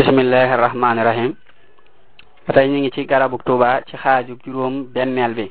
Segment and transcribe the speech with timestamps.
[0.00, 1.30] bismillahi rahmaani rahim
[2.48, 5.46] ba tey ñu ngi ci garabug tuuba ci xaaju juróom benneel bi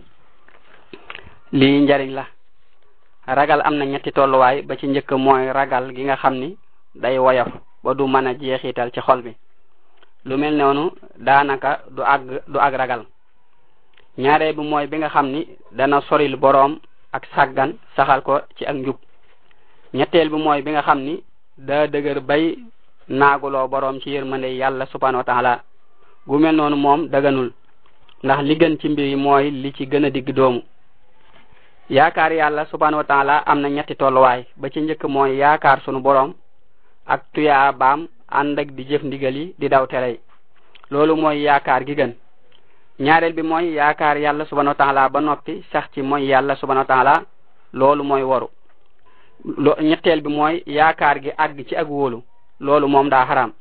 [1.51, 2.25] lii njariñ la
[3.27, 6.57] ragal am na ñetti tolluwaay ba ci njëkk mooy ragal gi nga xam ni
[7.01, 7.49] day woyof
[7.83, 8.33] ba du mën a
[8.91, 9.31] ci xol bi
[10.25, 10.83] lu mel noonu
[11.25, 13.05] daanaka du àgg du ak ragal
[14.17, 16.79] ñaaree bi mooy bi nga xam ni dana soril boroom
[17.11, 18.97] ak sàggan saxal ko ci ak njub
[19.93, 21.23] ñetteel bi mooy bi nga xam ni
[23.09, 25.63] loo boroom ci yërmande yàlla subhanahu wa taala
[26.27, 27.51] gu mel noonu moom daganul
[28.23, 30.61] ndax li gën ci mbir mooy li ci gën a digg doomu
[31.89, 36.33] yaakaar yàlla subhanahu wa am na ñetti tolluwaay ba ci njëkk mooy yaakaar sunu boroom
[37.07, 40.19] ak tuyaa baam ànd ak di jëf ndigal yi di daw terey
[40.91, 42.13] loolu mooy yaakaar gi gën
[42.99, 46.85] ñaareel bi mooy yaakaar yàlla subhanahu wa taala ba noppi sax ci mooy yàlla subhanahu
[46.89, 47.23] wa
[47.73, 48.49] loolu mooy waru
[49.89, 52.21] ñetteel bi mooy yaakaar gi àgg ci ak wóolu
[52.59, 53.51] loolu moom daa xaram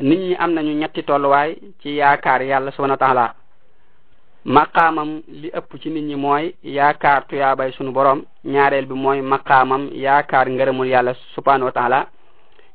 [0.00, 3.34] nit ñi am nañu ñetti tolluwaay ci yaakaar yàlla subhanahu wa taala
[4.44, 9.88] maqaamam li ëpp ci nit ñi mooy yaakaar tuyaabay sunu borom ñaareel bi mooy maqaamam
[9.92, 12.06] yaakaar ngërëmul yàlla subhanahu wa taala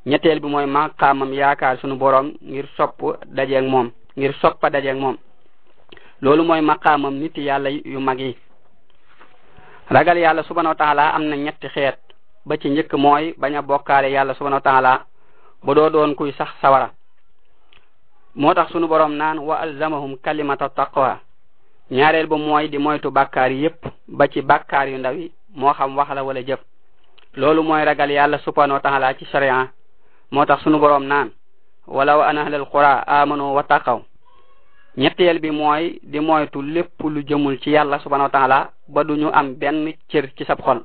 [0.08, 5.16] ñetteel bi mooy maqaamam yaakaar sunu borom ngir sopp dajeeg moom ngir soppa dajeeg moom
[6.20, 8.36] loolu mooy maqaamam nit yàlla yu mag yi
[9.90, 11.96] ragal yàlla subhanahu wa taala am na ñetti xeet
[12.46, 15.06] ba ci njëkk mooy bañ a bokkaale yàlla subhanahu wa taala
[15.62, 16.90] ba doo doon kuy sax sawara
[18.34, 21.20] moo tax sunu borom naan wa alzamahum kalimata taqwa
[21.90, 25.96] ñaareel ba mooy di moytu bàkkaar yépp ba ci bàkkaar yu ndaw yi moo xam
[25.96, 26.58] wax la wala jëf
[27.34, 29.68] loolu mooy ragal yàlla subhanahu wa taala ci sharia
[30.32, 31.30] moo tax sunu borom naan
[31.86, 34.02] walaw an ahlal qura amanu wa taqaw
[34.98, 39.28] ñetteel bi mooy di moytu lépp lu jëmul ci yàlla subhanahu wa taala ba duñu
[39.32, 40.82] am benn cër ci sab xol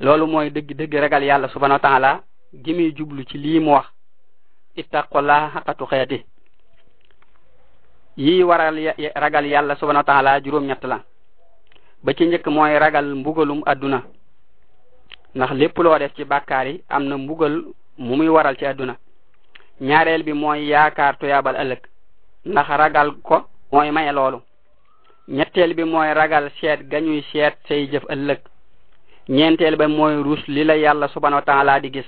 [0.00, 2.22] loolu mooy dëgg dëgg ragal yàlla subhanahu wa taala
[2.54, 3.86] gi jublu ci lii mu wax
[4.76, 6.24] ittaqullah xaqatu xeeti
[8.16, 8.76] yii waral
[9.16, 11.04] ragal yàlla subhanahu wa taala juróom-ñett la
[12.04, 14.02] ba ci njëkk mooy ragal mbugalum àdduna
[15.34, 17.52] ndax lépp loo def ci bàkkaar yi am na mbugal
[17.98, 18.96] mu muy waral ci àdduna
[19.80, 21.82] ñaareel bi mooy yaakaar tuyaabal ëllëg
[22.46, 24.38] ndax ragal ko mooy maye loolu
[25.28, 28.40] ñetteel bi mooy ragal seet gañuy seet say jëf ëllëg
[29.28, 32.06] ñeenteel ba mooy ruus li la yàlla subhanahu wa laa di gis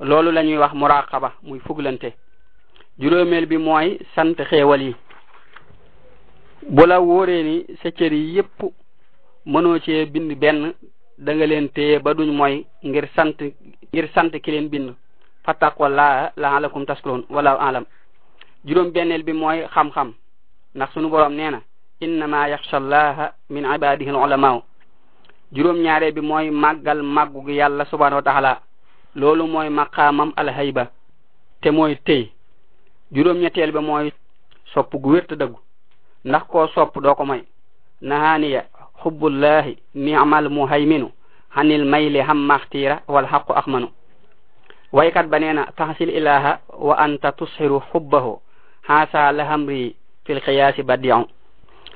[0.00, 2.14] loolu la ñuy wax muraqaba muy fuglante
[2.98, 4.94] juróomeel bi mooy sant xewal yi
[6.68, 8.62] bu la wóoree sa cër yi yépp
[9.46, 10.74] mënoo cee bind benn
[11.18, 13.34] danga nga leen téye ba duñ mooy ngir sant
[13.92, 14.94] ngir sant ki leen bind
[15.44, 17.84] fattaqwallaa laalakum taskuroon wala alam
[18.64, 20.12] juróom benneel bi mooy xam-xam
[20.74, 21.60] ndax sunu boroom nee na
[22.00, 24.60] innama yaxsha allaha min ibadihi al
[25.52, 28.56] juróom ñaareel bi mooy màggal màggu yàlla subhanahu wa
[29.16, 30.86] loolu mooy maqaamam alhayba
[31.62, 32.32] te mooy tey
[33.12, 34.12] juróom-ñetteel ba mooy
[34.72, 35.58] sopp gu wér te dëggu
[36.24, 37.42] ndax koo sopp doo ko may
[38.02, 38.62] nahaaniya
[39.02, 41.08] xubbullahi ni'mal muhayminu
[41.50, 43.26] hanil mayli ham maxtiira wal
[43.56, 43.88] axmanu
[44.92, 48.40] waykat ba nee taxsil ilaha wa anta tusxiru xubbahu
[48.86, 51.24] xaasa lahamri fi xiyaasi badiu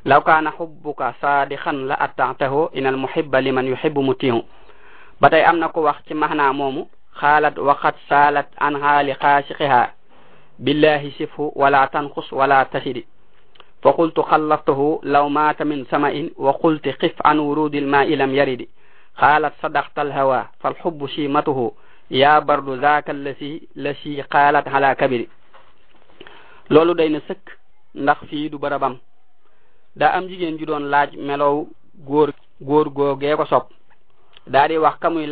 [0.05, 4.43] law kaana xubbuka saadixan la attatahu inal muhibba liman yuxibu mutihu
[5.21, 6.87] ba tey am na ko wax ci maxnaa moomu
[7.21, 9.95] خالت وقد سالت عنها لخاشقها
[10.65, 12.99] بالله سفه ولا تنقص ولا تهد
[13.83, 18.67] فقلت خلفته لو مات من سماء وقلت قف عن ورود الماء لم يرد
[19.23, 21.73] قالت صدقت الهوى فالحب شيمته
[22.11, 25.21] يا برد ذاك الذي لشي قالت على كبر
[26.75, 27.45] loolu day سك
[27.95, 28.95] نخفي ndax fii du barabam
[30.01, 30.85] daa am jigéen ju doon
[31.19, 31.53] غور
[32.09, 32.33] غور
[32.67, 33.65] غور góor googee ko sob
[34.55, 35.27] daa di wax ka muy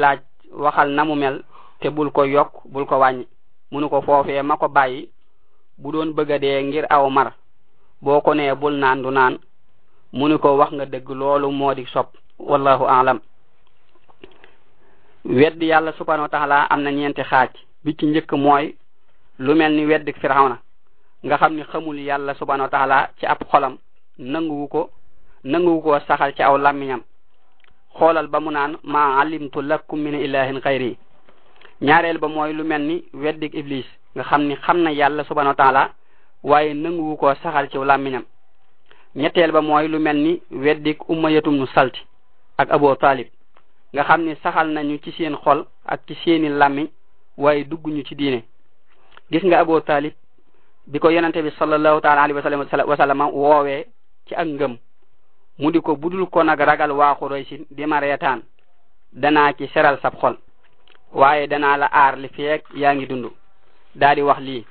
[1.81, 3.25] te bul ko yokk bul ko mu
[3.71, 5.11] munu ko foofee ma ko bàyyi
[5.79, 7.33] bu doon bëgg a dee ngir aw mar
[8.03, 9.39] boo ko nee bul naan du naan
[10.13, 13.21] munu ko wax nga dëgg loolu moo di sopp wallahu alam
[15.25, 17.51] wedd yàlla subhanahu wa taala am na ñeenti xaaj
[17.85, 18.77] bi ci njëkk mooy
[19.39, 20.59] lu mel ni weddi firawna
[21.25, 23.77] nga xam ni xamul yàlla subhanahu wa ci ab xolam
[24.19, 24.91] nanguwu ko
[25.45, 27.03] nanguwu ko saxal ci aw làmmiñam
[27.99, 30.99] xoolal ba mu naan ma la lakum min ilahin xayri
[31.81, 33.85] ñaareel ba mooy lu mel ni weddik iblis
[34.15, 35.91] nga xam ni xam na yàlla subhanahu wa taala
[36.43, 38.23] waaye nanguwu koo saxal ci làmmiñam
[39.15, 42.01] ñetteel ba mooy lu mel ni weddik ummayatum nu salti
[42.59, 43.29] ak abo talib
[43.93, 46.87] nga xam ni saxal nañu ci seen xol ak ci seeni làmmiñ
[47.37, 48.43] waaye dugguñu ci diine
[49.31, 50.13] gis nga abo talib
[50.87, 53.85] bi ko yonente bi sallallahu taala alayhi wasallam wasallama woowee
[54.27, 54.77] ci ak ngëm
[55.59, 58.41] mu di ko budul ko nag ragal waa Quraysin di ma reetaan
[59.13, 60.37] danaa ci seral sab xol
[61.15, 63.27] waaye danaa la aar li feeg yaa ngi dund
[63.95, 64.67] daal di wax lii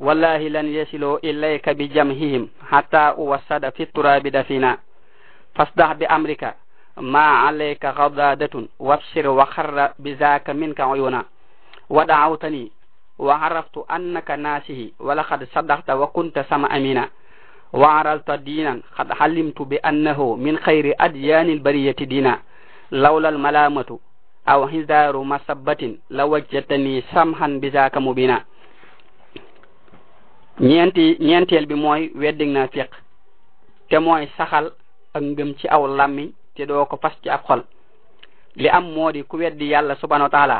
[0.00, 4.78] wallahi lan yasiloo ilayka bi jamhihim hatta uwassada fi turaabi dafina
[5.56, 6.54] fasdah bi amrika
[7.00, 11.24] ma alayka ghadadatun wabshir wa kharra bi zaaka minka uyuna
[11.90, 12.72] wa da'awtani
[13.18, 17.08] wa araftu annaka nasihi wa laqad sadaqta wa kunta sama amina
[17.72, 22.40] wa aralta dinan qad halimtu bi annahu min khayri adyanil bariyati dina
[22.90, 24.00] lawla al malamatu
[24.46, 28.44] aw hidaru masabbatin lawajjatani samhan bizaka mubina
[30.62, 32.90] ñeenti ñeenteel bi mooy weddig naa fiq
[33.88, 34.66] te mooy saxal
[35.14, 37.62] ak ngëm ci aw lammi te doo ko fas ci ab xol
[38.60, 40.58] li am moo di ku weddi yàlla subhanahu wa taala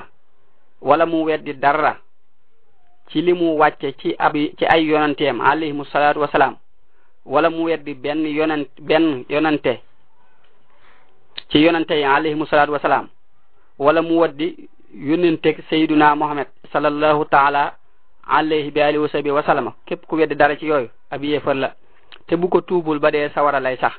[0.88, 1.92] wala mu weddi dara
[3.10, 6.56] ci li mu wàcce ci ab ci ay yonanteem alayhimu salaatu wasalaam
[7.24, 9.80] wala mu weddi benn yonent benn yonante
[11.48, 13.08] ci yonante yi alayhimu salaatu wasalaam
[13.78, 17.74] wala mu waddi yónnenteeg sayyiduna Muhammad sallallahu taala
[18.24, 21.54] alayhi bi alihi wa sahbi wa salama képp ku weddi dara ci yooyu ab yéefar
[21.54, 21.72] la
[22.26, 23.92] te bu ko tuubul ba dee sawara lay sax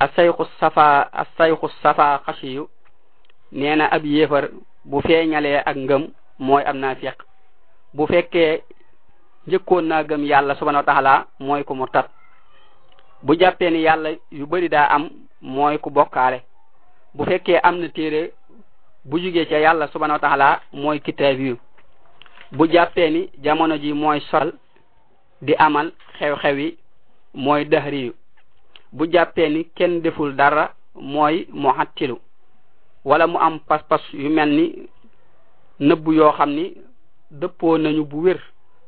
[0.00, 2.68] asayxu safa asayxu safa xasiyu
[3.52, 4.50] nee na ab yéefar
[4.84, 7.16] bu feeñalee ak ngëm mooy am naa fiq
[7.94, 8.62] bu fekkee
[9.46, 12.10] njëkkoon naa gëm yàlla subhanahu wa taala mooy ku murtat
[13.22, 15.10] bu jàppee ni yàlla yu bari daa am
[15.40, 16.42] mooy ku bokkaale
[17.14, 18.30] bu fekkee am na téere
[19.04, 21.58] bu jugee ca yàlla subhanahu wa la mooy kitaab yu
[22.52, 24.52] bu jàppee ni jamono ji mooy sol
[25.42, 26.78] di amal xew-xew yi
[27.34, 28.12] mooy dahri yu
[28.92, 32.18] bu jàppee ni kenn deful dara mooy muhattilu
[33.04, 34.88] wala mu am pas-pas yu mel ni
[35.80, 36.74] nëbb yoo xam ni
[37.30, 38.40] dëppoo nañu bu wér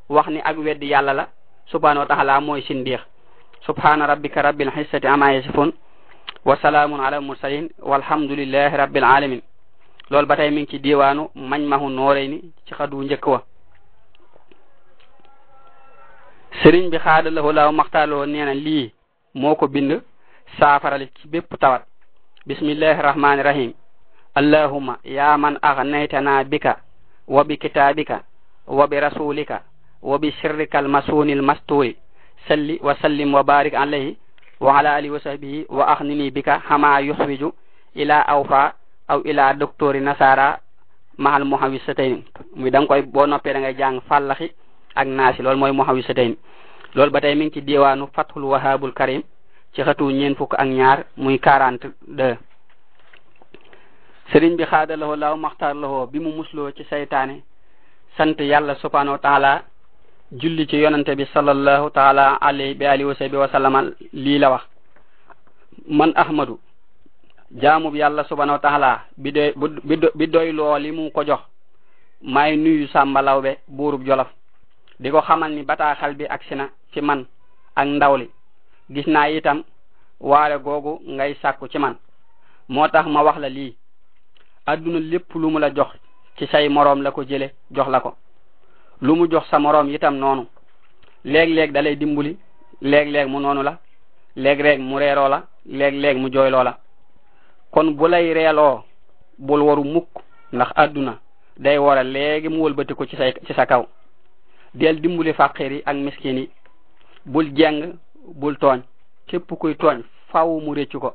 [0.09, 1.27] wax ni ak weddi yàlla la
[1.67, 3.01] subhanahu wa la mooy sindiix
[3.65, 5.71] subhana rabbika rabbil xissati ama yasifun
[6.45, 9.41] wa salaamun ala mursalin walhamdulillahi rabbil alamin
[10.09, 13.39] lol ba tey mi ngi ci diwaanu mañ nore ni ci xadu njëkk wa
[16.63, 18.91] serigne bi xaada la maktalo neena li
[19.33, 19.91] moko bind
[21.15, 21.83] ci bepp tawat
[22.47, 23.73] bismillahir rahmanir rahim
[24.35, 26.79] allahuma ya man aghnaytana bika
[27.27, 28.23] wa bi kitabika
[28.67, 29.63] wa bi rasulika
[30.01, 31.97] wa bi sirrikal masunil masturi
[32.47, 34.17] salli wa sallim wa barik alayhi
[34.59, 37.53] wa ala alihi wa sahbihi wa akhnini bika hama yuhwiju
[37.95, 38.73] ila awfa
[39.07, 40.59] aw ila doctori nasara
[41.17, 42.23] mahal muhawisatayn
[42.59, 44.51] muy da nga koy boo noppee da ngay jang fàllaxi
[44.95, 46.35] ak naasi loolu mooy muhawisatayn
[46.93, 49.23] loolu ba tey mi ngi ci diwaanu fathul wahabul karim
[49.73, 52.35] ci xatu ñeen fuk ak ñaar muy quarante deux
[54.31, 57.41] sëriñ bi xaadalawoo laaw maxtaar lawoo bi mu musloo ci saytaane
[58.17, 59.61] sant yalla subhanahu wa taala
[60.31, 63.83] julli ci yonante bi sallallahu taala alayhi bi alihi wa sahbi wa sallama
[64.13, 64.63] la wax
[65.87, 66.59] man ahmadu
[67.55, 69.01] jaamub yàlla subhana wa taala
[70.15, 71.39] bi doyloo li mu ko jox
[72.21, 74.27] may nuyu sàmbalaw be buurub jolof
[74.99, 77.25] di ko xamal ni bataa xel bi ak sina ci man
[77.75, 78.27] ak ndawli
[78.89, 79.63] gis naa itam
[80.19, 81.95] waale googu ngay sàkku ci man
[82.69, 83.75] moo tax ma wax la lii
[84.65, 85.87] adduna lépp lu mu la jox
[86.37, 88.15] ci say moroom la ko jële jox la ko
[89.01, 90.45] lu mu jox sa moroom itam noonu
[91.23, 92.37] léeg-léeg dalay dimbuli
[92.81, 93.77] léeg-léeg mu noonu la
[94.35, 96.77] léeg-léeg mu reeroo la léeg-léeg mu jooyloo la
[97.71, 98.83] kon bu lay reeloo
[99.39, 100.07] bul waru mukk
[100.53, 101.19] ndax àdduna
[101.57, 103.85] day war a léegi mu wëlbati ci say ci sa kaw
[104.73, 106.47] del dimbali fàqir yi ak miskin
[107.25, 107.97] bul jeng
[108.35, 108.81] bul tooñ
[109.27, 111.13] képp kuy tooñ faw mu réccu ko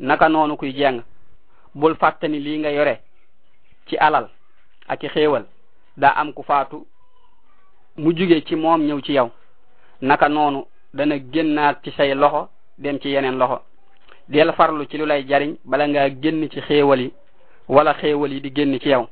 [0.00, 1.02] naka noonu kuy jeng
[1.74, 2.94] bul fàtte ni lii nga yore
[3.86, 4.28] ci alal
[4.88, 5.44] ak i xéewal
[5.96, 6.86] daa am ku faatu
[7.96, 9.30] mu jóge ci moom ñëw ci yow
[10.02, 13.60] naka noonu dana génnaat ci say loxo dem ci yeneen loxo
[14.30, 17.10] del farlu ci lu lay jariñ bala ngaa génn ci xéewal yi
[17.68, 19.08] wala xéewal yi di génn ci yaw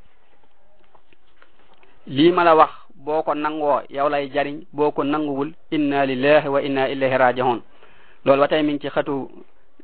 [2.07, 6.47] lii ma la wax boo ko nangoo yow lay jariñ boo ko nanguwul inna lillahi
[6.47, 7.59] wa inna ilayhi raji'un
[8.23, 9.27] loolu ba tey mi ngi ci xatu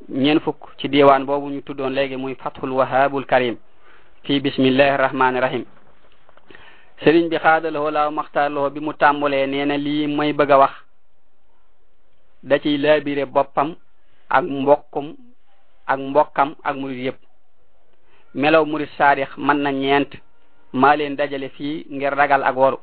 [0.10, 3.58] ñeen fukk ci diwaan boobu ñu tuddoon léegi muy fathul wahabul karim
[4.24, 5.66] fii bismillahi rahmaani rahim
[7.04, 10.72] sëriñ bi xaadaloo laaw maxtaarloo bi mu tàmbalee nee na lii may bëgg a wax
[12.44, 13.76] da ciy laabire boppam
[14.30, 15.16] ak mbokkum
[15.88, 17.20] ak mbokkam ak murid yëpp
[18.36, 20.10] melow murid saadix man na ñeent
[20.74, 22.78] maa leen dajale fii ngir ragal ak woru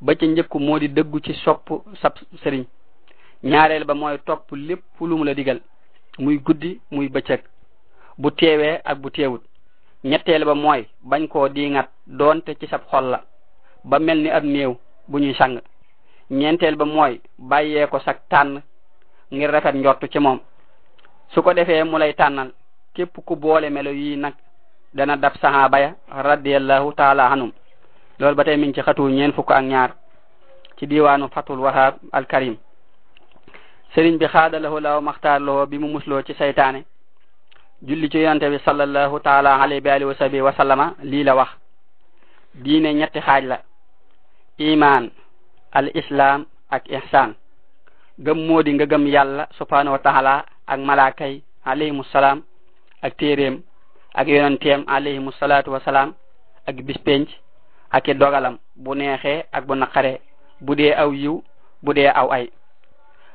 [0.00, 1.68] ba ca njëkk moo di dëggu ci sopp
[2.00, 2.64] sab sëriñ
[3.42, 5.60] ñaareel ba mooy topp lépp lu mu la digal
[6.18, 7.40] muy guddi muy bëccëg
[8.18, 9.42] bu teewee ak bu teewut
[10.04, 13.24] ñetteel ba mooy bañ koo diingat doonte ci sab xol la
[13.84, 14.74] ba mel ni ab néew
[15.08, 15.60] bu ñuy sang
[16.30, 18.62] ñeenteel ba mooy bàyyee ko sag tànn
[19.32, 20.40] ngir rafet njott ci moom
[21.34, 22.50] su ko defee mu lay tànnal
[22.94, 24.34] képp ku boole melo yi nag
[24.94, 27.52] dana dab sahaaba ya radiallahu taala anhum
[28.18, 29.90] loolu ba tey mi ngi ci xatu ñeen fukk ak ñaar
[30.78, 32.56] ci diwaanu fatul wahab al karim
[33.94, 36.82] sëriñ bi xaadalahu law maxtaar loo bi mu musloo ci saytaane
[37.82, 41.34] julli ci yonante bi sallallahu taala alayhi bi alihi wa sahbi wa sallama lii la
[41.34, 41.50] wax
[42.54, 43.60] diine ñetti xaaj la
[44.58, 45.08] iman
[45.72, 47.34] al islam ak ihsan
[48.18, 52.46] gëm moo di nga gëm yàlla subhanahu wa taala ak malaaka yi alayhimu salaam
[53.02, 53.58] ak téeréem
[54.14, 56.14] ak yonenteem alayhimu salaatu wa salaam
[56.66, 57.26] ak bispenc
[57.90, 60.22] ak i dogalam bu neexee ak bu naqaree
[60.62, 61.42] bu dee aw yiw
[61.82, 62.46] bu dee aw ay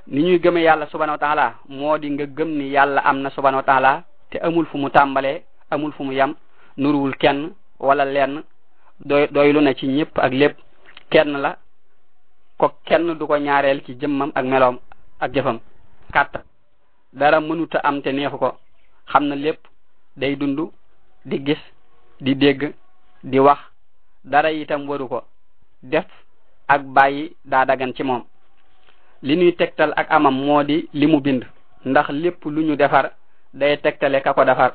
[0.07, 3.59] ni ñuy gëme yàlla subhanahu wa moo di nga gëm ni yàlla am na subhanahu
[3.61, 6.35] wa taala te amul fu mu tàmbalee amul fu mu yam
[6.77, 8.43] nuruwul kenn wala lenn
[9.05, 10.57] doy doylu na ci ñëpp ak lépp
[11.11, 11.57] kenn la
[12.57, 14.79] ko kenn du ko ñaareel ci jëmmam ak meloom
[15.19, 15.59] ak jëfam
[16.13, 16.41] kàttan
[17.15, 18.49] dara mënuta am te neexu ko
[19.11, 19.59] xam na lépp
[20.21, 20.59] day dund
[21.29, 21.59] di gis
[22.25, 22.61] di dégg
[23.31, 23.59] di wax
[24.31, 25.19] dara itam waru ko
[25.83, 26.05] def
[26.67, 28.23] ak bàyyi daa dagan ci moom
[29.23, 31.43] li ñuy tegtal ak amam moo di li mu bind
[31.85, 33.11] ndax lépp lu ñu defar
[33.53, 34.71] day tegtale ka ko defar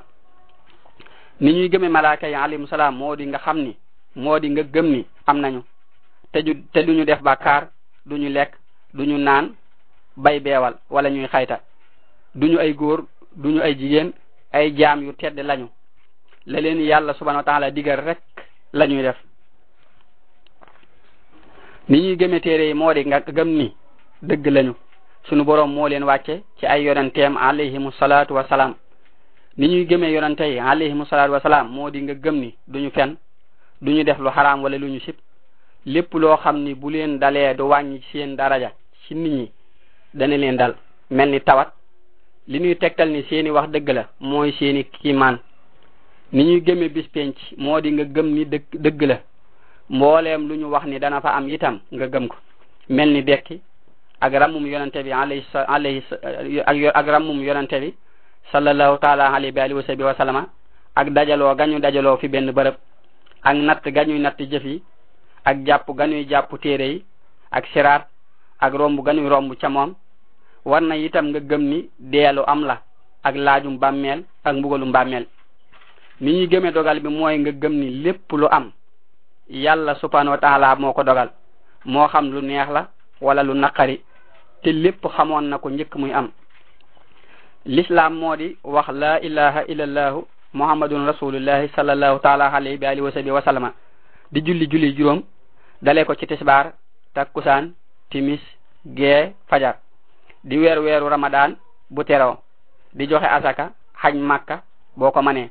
[1.40, 3.76] ni ñuy gëme malaaka yi alayhi salaam moo di nga xam ni
[4.14, 5.62] moo di nga gëm ni am nañu
[6.32, 7.68] te ju te duñu def bàkkaar
[8.06, 8.52] duñu lekk
[8.94, 9.52] duñu naan
[10.16, 11.61] bay beewal wala ñuy xayta
[12.34, 13.04] duñu ay góor
[13.37, 14.12] duñu ay jigéen
[14.52, 15.66] ay jaam yu tedd lañu
[16.46, 18.18] la leen yàlla subhanahu wa taala digal rek
[18.72, 19.16] la def
[21.88, 23.75] ni ñuy gëme téere yi moo di nga gëm ni
[24.22, 24.75] dëgg lañu
[25.28, 28.75] sunu boroom moo leen wàcce ci ay yonenteem alayhimu salaatu wa salaam
[29.56, 32.90] ni ñuy gëmee yonente yi alayhimu salaatu wa salaam moo di nga gëm ni duñu
[32.90, 33.16] fenn
[33.82, 35.16] duñu def lu xaraam wala lu ñu sib
[35.87, 38.72] lépp loo xam ni bu leen dalee du wàññi seen daraja
[39.02, 39.52] ci nit ñi
[40.14, 40.76] dana leen dal
[41.10, 41.72] mel ni tawat
[42.49, 45.38] li ñuy tegtal ni seeni wax dëgg la mooy seeni kiimaan
[46.32, 49.16] ni ñuy gëme bis penc moo di nga gëm ni dëgg dëgg la
[49.88, 52.37] mboolem lu ñu wax ni dana fa am itam nga gëm ko
[52.88, 53.61] mel ni dekki
[54.20, 56.02] ak rammum yonente bi alayhi alayhi
[56.94, 57.94] ak rammum yonente bi
[58.52, 60.47] sallallahu taala alayhi bi alihi wa sahbihi
[60.97, 62.75] ak dajaloo gañu dajaloo fi benn bërëb
[63.42, 64.82] ak natt gañuy natt jëf yi
[65.44, 67.04] ak jàpp gañuy jàpp téere yi
[67.50, 68.06] ak siraat
[68.59, 69.94] ak romb gañuy romb ca moom
[70.66, 72.82] war na itam nga gëm ni deelu am la
[73.24, 75.26] ak laaju bàmmeel ak mbugalu bàmmeel
[76.20, 78.70] ni ñuy gëmee dogal bi mooy nga gëm ni lépp lu am
[79.48, 81.30] yàlla subhanahu wa taala moo ko dogal
[81.84, 82.88] moo xam lu neex la
[83.20, 84.00] walla lu naqari
[84.62, 86.30] te lépp xamoon na ko njëkk muy am
[87.66, 93.12] l'islam moo di wax la ilaha illallahu muhammadun rasulullahi sallallahu taala alayhi bi alihi wa
[93.12, 93.72] sahbihi wa
[94.32, 95.22] di julli julli juróom
[95.82, 96.72] dalee ko ci tisbaar
[97.14, 97.72] takkusaan
[98.10, 98.40] timis
[98.86, 99.74] gee fajar
[100.44, 101.56] di weeru weeru ramadan
[101.92, 102.40] bu teroo
[102.97, 104.62] di joxe asaka xaj makka
[104.97, 105.50] boo ko manee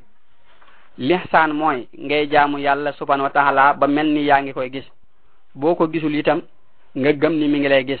[0.98, 4.84] lihsaan mooy ngay jaamu yàlla subhanahu wa taala ba mel ni yaa ngi koy gis
[5.54, 6.42] boo ko gisul itam
[6.96, 8.00] nga gëm ni mi ngi lay gis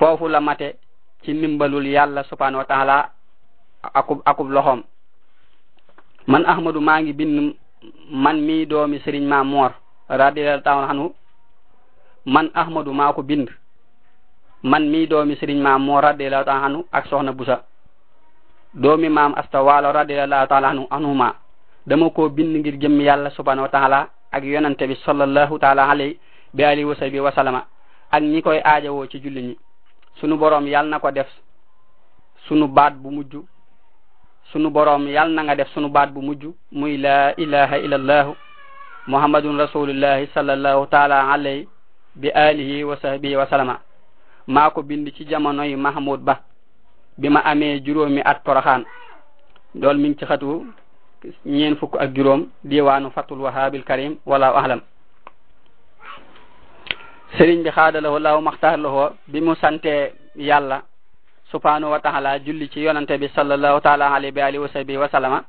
[0.00, 0.76] foofu la mate
[1.22, 3.10] ci ndimbalul yàlla subhanahu wa taala
[3.94, 4.82] akub akub loxoom
[6.26, 7.54] man ahmadu maa ngi bind
[8.10, 9.70] man Mido doomi sëriñ ma moor
[10.08, 11.14] radiallahu anhu
[12.24, 13.50] man ahmadu maa ko bind
[14.62, 17.62] man mi doomi sëriñ maam moo radiallahu taala anhu ak soxna busa
[18.74, 21.34] doomi maam astawaalo radiallahu taala anhu anhuma
[21.86, 26.18] dama ko bind ngir jëm yàlla subhanahu wa taala ak yonante bi sallallahu taala alay
[26.54, 27.64] bi ali wa sabi wa salama
[28.10, 29.56] ak ñi koy aajowoo ci julli ñi
[30.20, 31.28] sunu borom yal na ko def
[32.48, 33.36] sunu baat bu mujj
[34.52, 38.34] sunu borom yal na nga def sunu baat bu mujj muy la ilaha illallah
[39.06, 41.66] muhammadun rasulullah sallallahu taala alay
[42.16, 43.78] bi alihi wa sahbihi wa salama
[44.48, 46.40] maa ko bind ci jamonoy Mahmoud Ba
[47.18, 48.82] bi ma amee juróomi at poroxaan
[49.74, 50.64] loolu mi ngi ci xatu
[51.44, 54.80] ñeen fukk ak juróom diwaanu fatul wahaabil karim wala ahlam
[57.36, 60.82] sëriñ bi xaadalawo laaw maxtaarlawoo bi mu sante yàlla
[61.50, 64.64] subhanahu wa taala julli ci yonante bi sallallahu taala alayhi bi alihi
[64.96, 65.44] wa wa sallama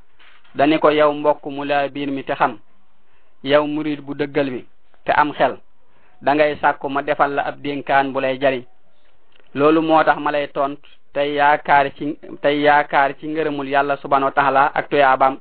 [0.55, 1.63] dani ko yow mbokk mu
[1.93, 2.57] biir mi te xam
[3.43, 4.65] yow murid bu dëggal bi
[5.05, 5.57] te am xel
[6.21, 8.65] da ngay sàkku ma defal la ab dénkaan bu lay jariñ
[9.55, 10.77] loolu moo tax ma lay tont
[11.13, 15.37] tey yaakaar ci tey yaakaar ci ngërëmul yàlla subhanahu wa taala ak tuyaabaam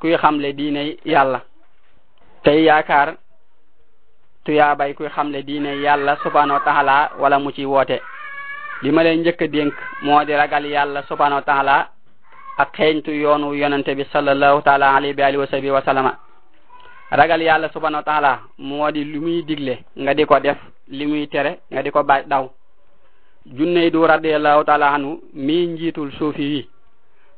[0.00, 1.40] kuy xamle diine yàlla
[2.44, 3.08] tey yaakaar
[4.44, 7.98] tuyaabay kuy xamle diine yàlla subhanahu wa taala wala mu ci woote
[8.82, 11.88] li ma lay njëkk a dénk moo di ragal yàlla subhanahu wa taala
[12.58, 16.12] ak xeeñtu yoonu yonente bi sallallahu taala alayhi bi alihi wa sahbihi wa salama.
[17.10, 20.56] ragal yàlla subhanahu wa taala moo di lu muy digle nga di ko def
[20.88, 22.50] li muy tere nga di ko ba daw
[23.46, 26.60] Junaydu radiyallahu taala anhu mii njiitul suufi yi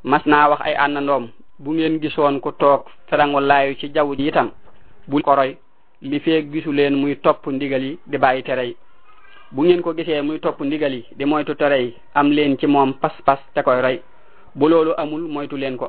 [0.05, 1.25] mas naa wax ay àndandoom
[1.63, 4.49] bu ngeen gisoon ku toog ferangu laayu ci jaww ji itam
[5.09, 5.53] bu koroy
[6.11, 8.75] li feeg gisu leen muy topp ndigal yi di bàyyi tere yi
[9.55, 12.67] bu ngeen ko gisee muy topp ndigal yi di moytu tere yi am leen ci
[12.67, 13.97] moom pas-pas te koy roy
[14.59, 15.87] bu loolu amul moytu leen ko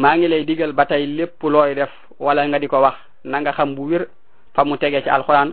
[0.00, 1.92] maa ngi lay digal ba tey lépp looy def
[2.24, 2.96] wala nga di ko wax
[3.30, 4.02] na nga xam bu wér
[4.54, 5.50] fa mu tege ci alxuraan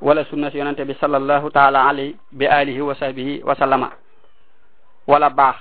[0.00, 3.90] wala sunna yonante bi sallallahu taala ali bi alihi wa sahbihi wa sallama
[5.06, 5.56] wala baax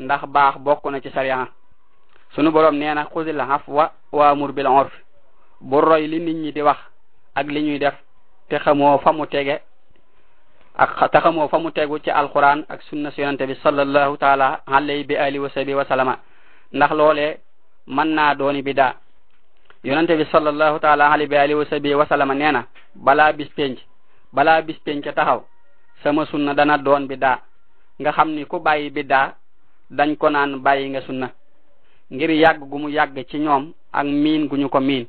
[0.00, 1.46] ndax baax bokku na ci sariya
[2.34, 4.92] sunu borom neena na hafwa wa amur bil urf
[5.60, 6.78] bu roy li nit ñi di wax
[7.34, 7.94] ak li ñuy def
[8.48, 9.60] te xamoo fa mu tege
[10.78, 15.04] ak te xamoo fa mu tegu ci alquran ak sunna yonante bi sallallahu taala alayhi
[15.04, 16.18] bi alihi wa sahbihi wa sallama
[16.72, 17.36] ndax loolee
[17.86, 18.94] mën naa dooni bidaa
[19.86, 22.66] yonente bi sallallahu taala alayhi wa alihi bi sahbihi wa sallama nee na
[22.98, 23.78] balaa bis penc
[24.34, 25.46] balaa bis penc taxaw
[26.02, 27.38] sama sunna dana doon biddaa
[28.02, 29.34] nga xam ni ku bàyyi biddaa
[29.90, 31.30] dañ ko naan bàyyi nga sunna
[32.10, 35.06] ngir yàgg gu mu yàgg ci ñoom ak miin gu ñu ko miin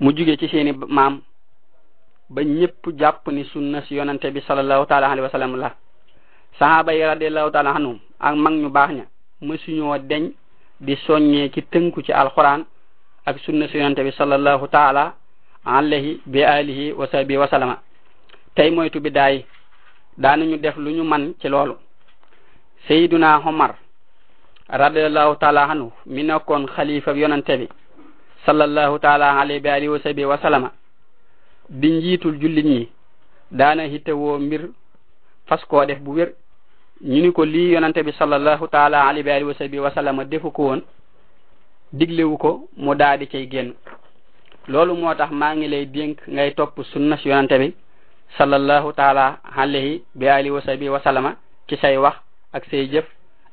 [0.00, 1.20] mu juge ci seeni maam
[2.28, 5.70] ba ñépp jàpp ni sunna si yonente bi sallallahu taala alayhi wa sallam la
[6.58, 9.04] sahaaba yi radiallahu taala anhum ak mag ñu baax ña
[9.40, 10.34] mësuñoo deñ
[10.82, 12.64] di soññee ci tënku ci alquran
[13.24, 15.14] ak sunna su yonante bi sallallahu taala
[15.64, 17.78] alayhi bi alihi wa sahbi wa salama
[18.54, 19.44] tey moytu bi daay
[20.18, 21.76] daanañu def lu ñu man ci loolu
[22.88, 23.74] sayiduna Omar
[24.68, 27.68] radiallahu taala anhu mi nekkoon xalifa yonante bi
[28.44, 30.72] sallallahu taala alayhi bi alihi wa sahbi wa salama
[31.70, 32.88] di njiitul jullit ñi
[33.52, 34.68] daana hittewoo mbir
[35.46, 36.32] fas koo def bu wér
[37.02, 40.22] ñu ni ko lii yonante bi sallallahu taala ali bi ali wa sabi wa sallam
[40.28, 40.82] defu ko woon
[41.92, 43.74] digle wu ko mu daa di cay génn
[44.68, 47.74] loolu moo tax maa ngi lay dénk ngay topp sunnas yonante bi
[48.38, 51.34] sallallahu taala alayhi bi ali wa sabi wa sallama
[51.68, 52.14] ci say wax
[52.54, 53.04] ak say jëf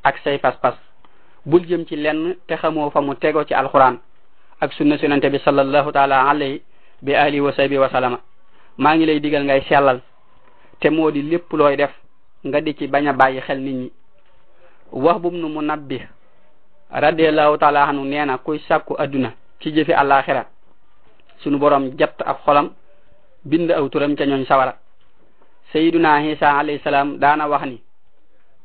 [0.03, 0.77] ak say pas-pas
[1.45, 3.97] bul jëm ci lenn te xamoo fa mu tegoo ci alquran
[4.61, 6.61] ak sunnas yonante bi sallallahu taala alayhi
[7.01, 8.19] bi ali wa sabi wa sallama
[8.77, 10.01] maa ngi lay digal ngay sellal
[10.79, 11.89] te moo di lépp looy def
[12.45, 13.89] nga di ci bañ a bàyyi xel nit ñi
[14.91, 15.99] wax bum nu mu nabbi
[16.89, 20.45] radiallahu taala anu nee na kuy sàkku adduna ci jëfi àllaaxira
[21.43, 22.69] sunu borom jatt ak xolam
[23.45, 24.77] bind aw turam ca ñooñ sawara
[25.73, 27.81] sayiduna isa alayhi salaam daana wax ni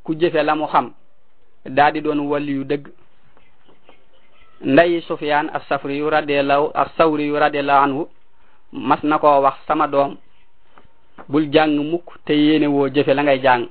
[0.05, 0.93] ku jëfe la mu xam
[1.65, 2.87] daa di doon wàlli yu dëgg
[4.61, 8.09] ndayi sufyaan as safri yu radiallahu as sawri yu radiallahu anhu
[8.73, 10.17] mas na koo wax sama doom
[11.29, 13.67] bul jàng mukk te yéenewoo jëfe la ngay jàng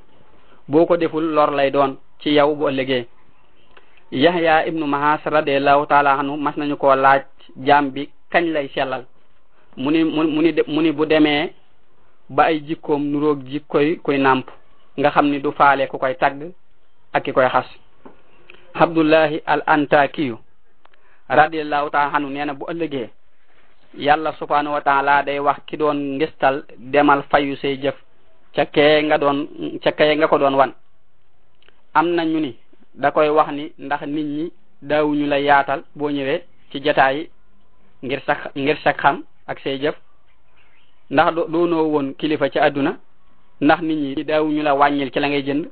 [0.68, 3.06] boo ko deful lor lay doon ci yow bu ëllëgee
[4.12, 7.22] yahya ibnu mahas radiallahu taala mas nañu ko laaj
[7.68, 9.04] jaam bi kañ lay sellal
[9.78, 11.54] mu ni mu ni mu ni bu demee
[12.30, 14.48] ba ay jikkoom nuroog jikkoy koy nàmp
[15.00, 16.42] nga xam ni du faale ku koy tagg
[17.14, 17.66] ak ki koy xas
[18.74, 20.38] abdullahi al antakiyu
[21.30, 23.10] radiallahu taala anhu nee na bu ëllëgee
[23.98, 27.94] yàlla subhanahu wa taala day wax ki doon ngistal demal fayu say jëf
[28.56, 29.48] ca kee nga doon
[29.84, 30.72] ca nga ko doon wan
[31.94, 32.58] am na ñu ni
[32.94, 34.52] da koy wax ni ndax nit ñi
[34.82, 37.30] daawuñu la yaatal boo ñëwee ci jataay
[38.04, 39.96] ngir sa ngir sa xam ak say jëf
[41.10, 42.98] ndax doonoo woon kilifa ci àdduna
[43.62, 45.70] ndax nit ñi daawuñu la wàññil ci la ngay jënd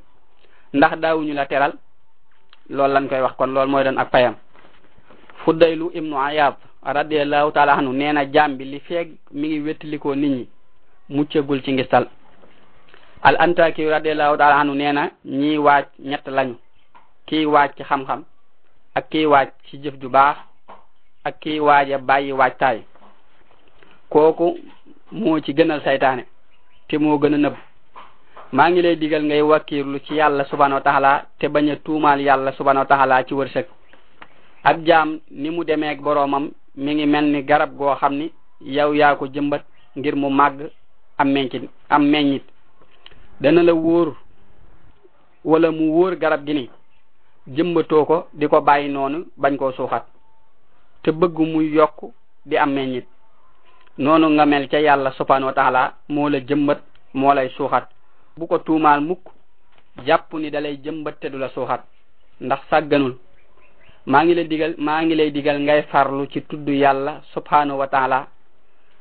[0.74, 1.74] ndax daawuñu la teral
[2.70, 4.36] loolu lañ koy wax kon loolu mooy doon ak payam
[5.44, 10.16] fuddaylu ibnu ayab radiallahu taala anhu nee na jaam bi li feeg mi ngi wettalikoo
[10.16, 10.48] nit ñi
[11.10, 12.08] muccagul ci ngistal
[13.24, 16.56] al antaki radiallahu taala anhu nee na ñiy waaj ñett lañu
[17.26, 18.24] kii waaj ci xam-xam
[18.96, 20.38] ak kii waaj ci jëf ju baax
[21.24, 22.82] ak ki waaja bàyyi waajtaay
[24.10, 24.58] kooku
[25.12, 26.24] moo ci gënal seytaane
[26.88, 27.56] te moo gën a nëbb
[28.52, 32.22] maa ngi lay digal ngay wakkiirlu ci yàlla subhanahu wa taala te bañ a tuumaal
[32.22, 33.66] yàlla subhanahu wa taala ci wërsëg
[34.64, 38.26] ab jaam ni mu demeek boroomam mi ngi mel ni garab goo xam ni
[38.76, 39.64] yow yaa ko jëmbat
[39.98, 40.60] ngir mu màgg
[41.22, 41.64] am meññit
[41.96, 42.44] am meññit
[43.42, 44.16] dana la wóor
[45.44, 46.70] wala mu wóor garab gi ni
[47.56, 50.06] jëmbatoo ko di ko bàyyi noonu bañ koo suuxat
[51.04, 52.00] te bëgg muy yokk
[52.46, 53.06] di am meññit
[53.98, 56.82] noonu nga mel ca yàlla subhanahu wa taala moo la jëmbat
[57.14, 57.90] moo lay suuxat
[58.38, 59.28] bu ko tuumaal mukk
[60.08, 61.82] jàpp ni dalay jëmbat te du la suuxat
[62.40, 63.18] ndax sàgganul
[64.06, 67.88] maa ngi lay digal maa ngi lay digal ngay farlu ci tudd yàlla subhanahu wa
[67.88, 68.28] taala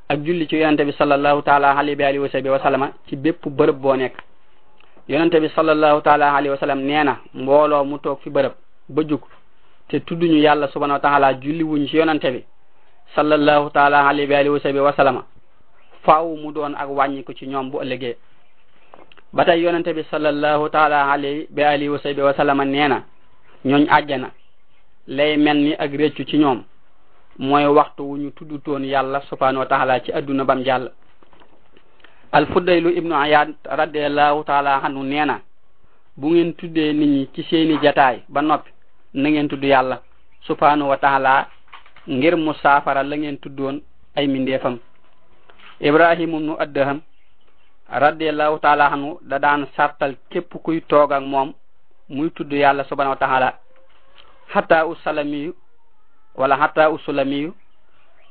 [0.08, 3.48] ak julli ci yonente bi sallallahu taala alayhi bi alihi wa sahbi wasalama ci bépp
[3.48, 4.14] bërëb boo nekk
[5.08, 8.52] yonente bi sallallahu taala alayhi wasalam sallam nee na mbooloo mu toog fi bërëb
[8.90, 9.20] ba jug
[9.88, 12.44] te tudduñu yàlla subhanahu wa taala julli wuñ ci yonente bi
[13.14, 15.24] sallallahu taala alayhi bi alihi wa sahbi wa sallama
[16.42, 18.16] mu doon ak wàññi ko ci ñoom bu ëllëgee
[19.32, 23.02] ba tey yonente bi sallallahu taala alayhi bi alihi wa sahbi wa sallama nee na
[23.64, 24.30] ñooñ àjjana
[25.06, 26.62] lay mel ni ak réccu ci ñoom
[27.38, 30.92] mooy waxtu wu ñu tuddutoon yàlla subhanahu wa taala ci adduna bam jàll
[32.32, 35.40] alfudaylu ibnu ayad radiallahu taala anhu nee na
[36.16, 38.70] bu ngeen tuddee nit ñi ci seeni jataay ba noppi
[39.14, 40.02] na ngeen tudd yàlla
[40.42, 41.48] subhanahu wa taala
[42.08, 43.80] ngir mu saafara la ngeen tuddoon
[44.16, 44.78] ay mindeefam
[45.80, 47.00] ibrahim ibnu addaham
[47.88, 51.52] radiallahu taala anhu da daan sartal képp kuy toog ak moom
[52.10, 53.58] muy tudd yàlla subhanahu wa taala
[54.52, 55.52] xataa u salamiyu
[56.34, 57.54] wala xataa u sulamiyu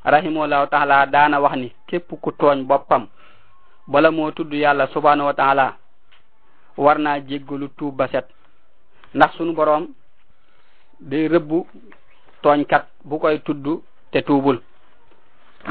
[0.04, 3.08] rahimahullahu taala daana wax ni képp ku tooñ boppam
[3.88, 5.76] bala moo tudd yàlla subhanahu wa taala
[6.78, 8.26] war naa jéggalu tuub set
[9.16, 9.88] ndax sunu boroom
[11.00, 11.68] day rëbbu
[12.42, 13.66] tooñkat bu koy tudd
[14.12, 14.58] te tuubul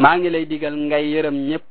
[0.03, 1.67] maa ngi lay digal ngay yërëm ñépp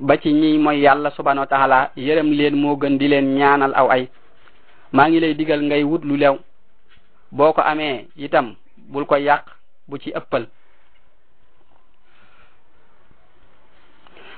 [0.00, 3.88] ba ci ñi mooy yàlla subhanahu wa yërëm leen moo gën di leen ñaanal aw
[3.90, 4.08] ay
[4.92, 6.36] maa ngi lay digal ngay wut lu lew
[7.32, 9.44] boo ko amee itam bul ko yàq
[9.88, 10.46] bu ci ëppal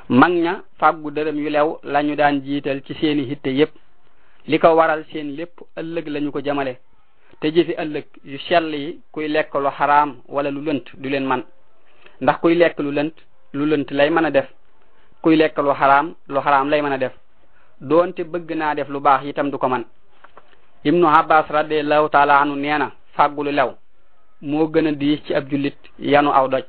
[0.08, 3.70] mag ña fàggu dërëm yu lew lañu daan jiital ci seeni hitte yépp
[4.46, 6.78] li ko waral seen lépp ëllëg lañu ko jamale
[7.40, 11.24] te jëfi ëllëg yu sell yi kuy lekk lu xaraam wala lu lënt du leen
[11.26, 11.44] man
[12.20, 13.14] ndax kuy lekk lu lënt
[13.52, 14.48] lu lënt lay mën a def
[15.22, 17.12] kuy lekk lu xaraam lu xaraam lay mën a def
[17.80, 19.84] doonte bëgg naa def lu baax itam du ko man
[20.84, 23.70] ibnu abbas radiallahu taala anu nee na fàggulu lew
[24.42, 26.64] moo gën a diis ci ab jullit yanu aw doj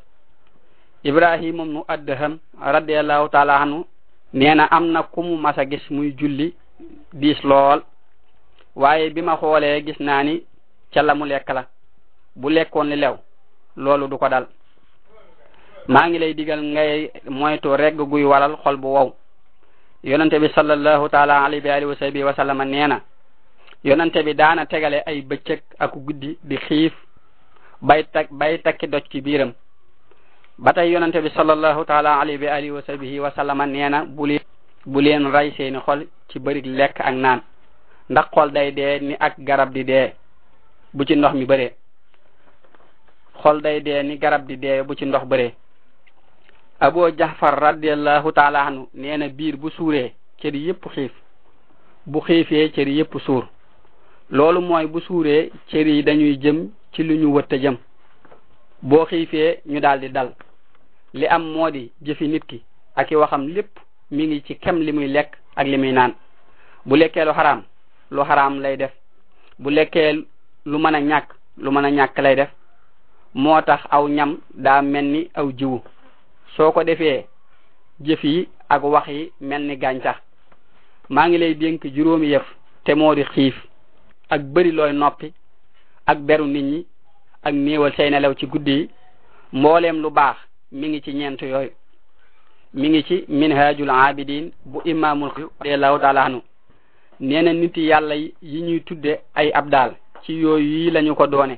[1.04, 3.86] ibrahimum nu addaham radiallahu taala anu
[4.34, 6.54] nee na am na ku mu mas gis muy julli
[7.14, 7.82] diis lool
[8.76, 10.44] waaye bi ma xoolee gis naa ni
[10.94, 11.66] ca la mu lekk la
[12.36, 13.16] bu lekkoon li lew
[13.78, 14.46] loolu du ko dal
[15.88, 19.16] maa ngi lay digal ngay moytu regg guy waral xol bu wow
[20.04, 23.02] yonente bi sallallahu taala alayhi wa alihi wa nee na
[23.84, 26.94] yonante bi daana tegale ay bëccëg ak guddi di xiif
[27.82, 29.54] bay tak bay takki doj ci biiram
[30.58, 34.06] ba tey yonante bi sallallahu taala alayhi bi alihi wa sahbihi wa sallama nee na
[34.06, 34.42] bu leen
[34.86, 37.42] bu leen rey seeni xol ci bërig lekk ak naan
[38.10, 40.14] ndax xol day dee ni ak garab di dee
[40.94, 41.74] bu ci ndox mi bëree
[43.42, 45.54] xol day dee ni garab di dee bu ci ndox bëree
[46.80, 51.12] Abu Jahfar radiallahu taala anu nee na biir bu suuree cër yépp xiif
[52.06, 53.48] bu xiifee cër yépp suur
[54.32, 57.76] loolu mooy bu suuree cër yi dañuy jëm ci lu ñu wëtt jëm
[58.84, 60.30] boo xiifee ñu daldi dal
[61.14, 62.62] li am moo di jëfi nit ki
[62.96, 63.76] ak waxam lépp
[64.12, 66.14] mi ngi ci kem li muy lekk ak li muy naan
[66.86, 67.64] bu lekkee lu xaraam
[68.12, 68.92] lu xaraam lay def
[69.60, 70.14] bu lekkee
[70.66, 72.50] lu mën a ñàkk lu mën a ñàkk lay def
[73.34, 75.80] moo tax aw ñam daa mel ni aw jiwu
[76.56, 77.26] soo ko defee
[78.02, 80.16] jëf yi ak wax yi mel ni gàncax
[81.10, 82.44] maa ngi lay dénk juróomi yëf
[82.86, 83.71] te moo di xiif
[84.32, 85.28] ak bëri looy noppi
[86.12, 86.80] ak beru nit ñi
[87.48, 88.88] ak néewal sey nelaw ci guddi yi
[89.58, 90.38] mbooleem lu baax
[90.72, 91.72] mi ngi ci ñeent yooyu
[92.74, 96.42] mi ngi ci minhajul abidin bu imaamul radiyallahu taala anhu
[97.20, 99.92] nee na nit yàlla yi ñuy tudde ay abdaal
[100.24, 101.58] ci yooyu yi lañu ko doone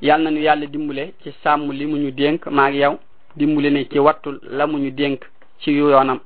[0.00, 2.98] yàlla nañu yàlla dimbale ci sàmm li mu ñu dénk maag yow
[3.36, 5.22] dimbale ne ci wattul la mu ñu dénk
[5.60, 6.18] ci yoonam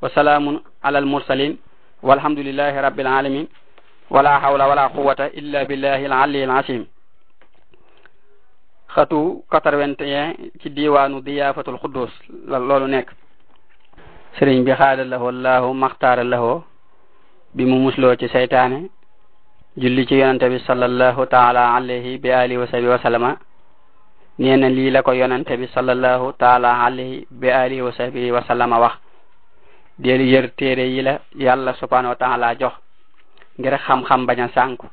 [0.00, 1.54] wa salaamun alal mursalin
[2.02, 3.46] walhamdulillahi rabbil alamin
[4.10, 6.82] wala hawla wala quwwata illa billahi al-aliyyil azim
[8.94, 12.12] xatu 81 ci diwaanu diyaafatul quddus
[12.46, 13.08] la loolu nekk
[14.36, 16.62] sëriñ bi xaada lahu allahu maxtaara lahu
[17.54, 18.90] bi mu musloo ci seytaane
[19.76, 23.36] julli ci yonante bi sallallahu taala alayhi bi alihi wa sahbihi wa sallama
[24.38, 28.44] nee na lii la ko yonante bi sallallahu taala alayhi bi alihi wa sahbihi wa
[28.44, 28.94] sallama wax
[29.98, 32.83] del yër téere yi la yàlla subhanahu wa taala jox
[33.58, 34.86] ngir xam-xam bañ a sànku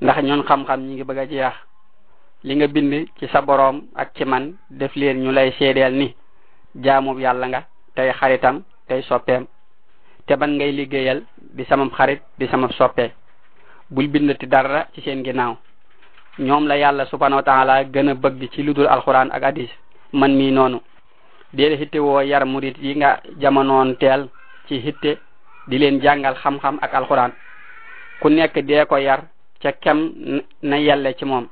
[0.00, 1.54] ndax ñun xam-xam ñi ngi bëgg a jeex
[2.46, 6.14] li nga bind ci sa boroom ak ci man def leen ñu lay seedeel ni
[6.84, 7.60] jaamub yàlla nga
[7.94, 9.44] tey xaritam tey soppeem
[10.26, 11.20] te ban ngay liggéeyal
[11.56, 13.10] di samam xarit di samam soppe
[13.90, 15.56] bul bindati dara ci seen ginnaaw
[16.38, 19.70] ñoom la yàlla subhanahu wa taala gën a bëgg ci ludul alquran ak hadis
[20.12, 20.80] man mii noonu
[21.52, 24.28] dee hitte woo yar murit yi nga jamonoon teel
[24.66, 24.80] ci
[25.70, 27.30] di leen jàngal xam-xam ak alxuraan
[28.20, 29.20] ku nekk dee ko yar
[29.62, 30.10] ca kem
[30.62, 31.46] na yelle ci moom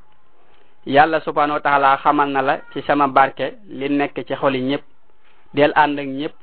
[0.86, 4.82] yàlla subhanahu wa xamal na la ci sama barke li nekk ci xoli ñépp
[5.54, 6.34] del ànd ak ñëpp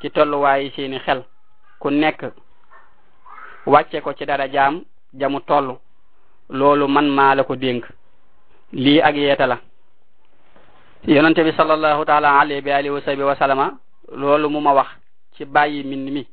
[0.00, 1.22] ci tolluwaayi seeni xel
[1.80, 2.20] ku nekk
[3.66, 5.76] wàccee ko ci dara jaam jamu toll
[6.50, 7.84] loolu man maa la ko dénk
[8.72, 9.58] lii ak yeeta la
[11.06, 12.90] yonente bi sallallahu taala alayhi wa alihi
[13.22, 13.68] wa sahbihi
[14.12, 14.88] loolu mu ma wax
[15.36, 16.26] ci bàyyi mbind mi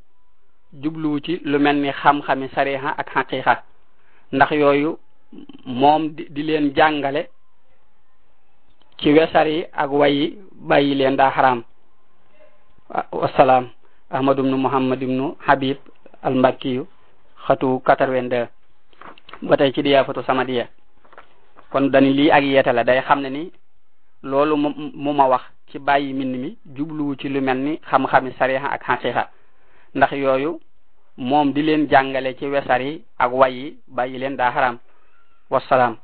[0.74, 3.54] jubluwu ci lu mel ni xam-xami sariha ak xaqiqa
[4.36, 4.90] ndax yooyu
[5.66, 6.02] moom
[6.36, 7.28] di leen jàngale
[8.98, 10.38] ci wesar yi ak wayi
[10.70, 11.64] bàyyi leen daa xaraam
[13.12, 13.70] wasalaam
[14.10, 15.78] ahmad ibnu muhammad ibnu habib
[16.24, 16.88] al mbakkiyu
[17.48, 18.48] xatu 82
[19.50, 20.68] ba tey ci sama samadiya
[21.72, 23.52] kon dañu lii ak yeete la day xam ne ni
[24.24, 24.56] loolu
[25.04, 28.84] mu ma wax ci bàyyi mbind mi jubluwu ci lu mel ni xam-xami sariha ak
[28.84, 29.30] xaqiqa
[29.96, 30.60] ndax yooyu
[31.18, 34.78] moom di leen jàngale ci wesar yi ak way yi bàyyi leen daa xaraam
[35.50, 35.96] wasalaam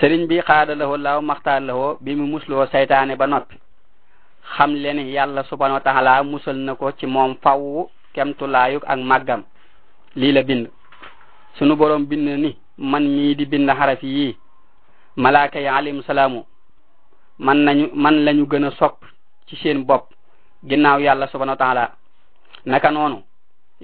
[0.00, 3.56] sëriñ bi xaada lahoo laaw maxtaar lahoo bi mu musloo seytaane ba noppi
[4.54, 9.42] xam le yàlla subhanahu wa taala musal na ko ci moom faww kemtulaayuk ak màggam
[10.16, 10.68] lii la bind
[11.58, 14.36] sunu boroom bind ni man mii di bind xaraf yii
[15.16, 16.44] malaaka yi alayhim salaamu
[17.38, 19.04] man lañu gën a sopp
[19.46, 20.04] ci seen bopp
[20.68, 21.97] ginnaaw yàlla subhanahu wa
[22.70, 23.18] naka noonu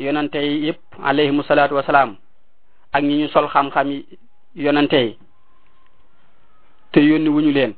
[0.04, 2.10] yonante yi yëpp alayhimu salaatu wasalaam
[2.94, 3.98] ak ñu ñu sol xam-xam yi
[4.64, 5.12] yonante yi
[6.92, 7.72] te yónni wuñu leen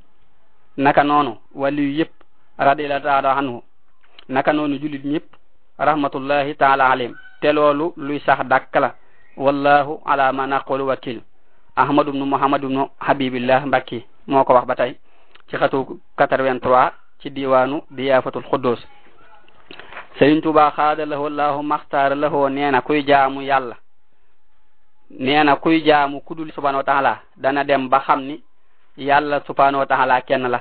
[0.84, 2.10] naka noonu waliyu yëpp
[2.66, 3.56] radiyallahu taala anhu
[4.34, 5.24] naka noonu jullit ñëpp
[5.86, 8.90] rahmatullahi taala alayhim te loolu luy sax dàkk la
[9.44, 11.20] wallahu ala ma naqulu wakil
[11.80, 12.66] ahmadu bnu muhammadu
[13.06, 13.98] habibillah mbakki
[14.30, 14.92] moo ko wax ba tey
[15.48, 15.78] ci xatu
[16.18, 18.80] 83 ci diwaanu diyaafatul xuddoos
[20.18, 23.76] Sëriñ Tuubaa xaada lahu allahumma axtaara lahu nee na kuy jaamu yàlla
[25.10, 28.36] nee na kuy jaamu kudul subhanahu wa taala dana dem ba xam ni
[28.96, 30.60] yàlla subhanahu wa taala kenn la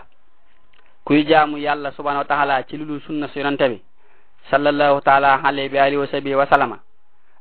[1.07, 3.79] kuy jaamu yàlla subhanahu wa taala ci lulu sunna su yonante bi
[4.51, 6.79] sallallahu taala alayhi bi alihi wa sahbihi wa salama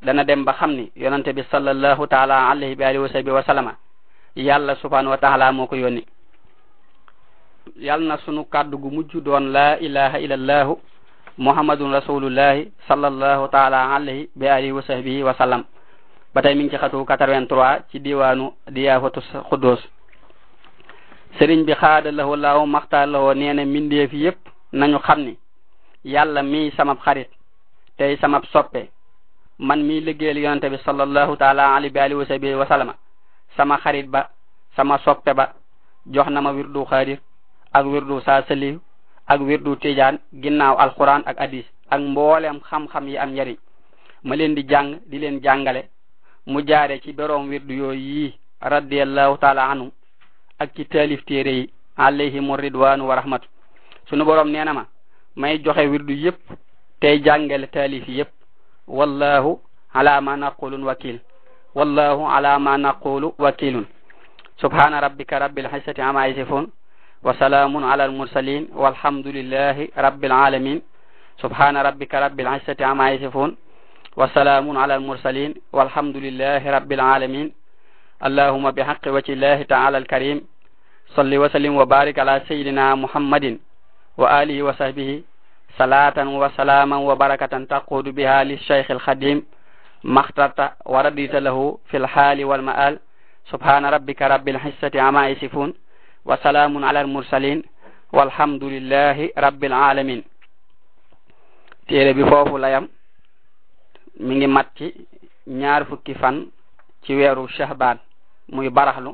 [0.03, 3.43] dana dem ba xam ni yonante bi sallallahu taala alayhi bi alihi wa sahbihi wa
[3.43, 3.75] salama
[4.37, 6.07] yàlla subhanahu wa taala moo ko yónni
[7.77, 10.79] yàlla na sunu kàddu gu mujj doon la ilaha illallahu
[11.39, 15.65] محمد رسول الله صلى الله تعالى عليه بآله وصحبه وسلم
[16.35, 19.79] ba tey mi ngi ci xatu 83 ci diwaanu diyaafatu xuddoos
[21.39, 24.39] sëriñ bi xaada lawo laaw maxtaa lawoo nee na mbindeef yépp
[24.73, 25.39] nañu xam ni
[26.05, 27.31] yàlla mii samab xarit
[27.99, 28.89] tey samab soppe
[29.59, 32.95] man mii liggéeyal yonente bi salallahu taala ali bi alihi wa sabi wa salama
[33.57, 34.29] sama xarit ba
[34.77, 35.55] sama soppe ba
[36.07, 37.19] jox na ma wirdu xaadir
[37.73, 38.79] ak wirdu saa saliw
[39.27, 43.57] ak wirdu tijaan ginnaaw alquran ak hadis ak mboolem xam-xam yi am njariñ
[44.27, 45.83] ma leen di jang di leen jangale
[46.51, 48.39] mu jaare ci boroom wirdu yooyu yi
[48.73, 49.89] radiallahu taala anhu
[50.63, 53.49] ak ci taalif téere yi alayhimu ridwaanu wa rahmatu
[54.09, 54.85] sunu borom nee ma
[55.37, 56.39] may joxe wirdu yépp
[57.01, 58.31] tey jangale taalif yépp
[58.89, 59.59] wallahu
[59.95, 61.19] ala ma naqulun wakil
[61.75, 63.87] wallahu ala ma naqulu wakilun
[64.61, 66.69] subhana rabbika rabbil izzati amma yasifun
[67.29, 70.79] وسلام على المرسلين والحمد لله رب العالمين
[71.43, 73.51] سبحان ربك رب العزة عما يصفون
[74.21, 77.47] وسلام على المرسلين والحمد لله رب العالمين
[78.29, 80.39] اللهم بحق وجه الله تعالى الكريم
[81.17, 83.47] صل وسلم وبارك على سيدنا محمد
[84.21, 85.11] وآله وصحبه
[85.81, 89.39] صلاة وسلاما وبركة تقود بها للشيخ الخديم
[90.15, 90.61] ما اخترت
[90.93, 92.95] ورديت له في الحال والمآل
[93.53, 95.71] سبحان ربك رب العزة عما يصفون
[96.31, 97.59] وسلام على المرسلين
[98.17, 100.21] والحمد لله رب العالمين
[101.89, 102.85] تيري بي فوفو لايام
[104.27, 104.89] ميغي ماتي
[105.61, 106.37] ñaar fukki fan
[107.05, 107.99] ci weeru shahban
[108.55, 109.13] muy baraxlu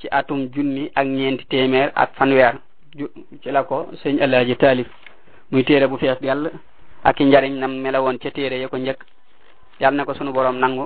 [0.00, 2.54] ci atum junni ak ñeenti téeméer ak fan weer
[3.42, 4.86] ci la ko sëñ alaaji taalif
[5.50, 6.50] muy téere bu feex yàlla
[7.02, 9.00] ak i njariñ nam melawoon ca téere ya ko njëkk
[9.80, 10.84] yàlla ne ko sunu borom nangu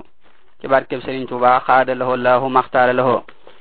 [0.60, 3.16] ci barkeb sëriñ tuba xaada laho laahu maxtaara laho